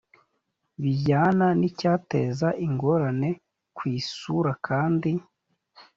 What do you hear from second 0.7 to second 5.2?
bijyana n icyateza ingorane ku isura kandi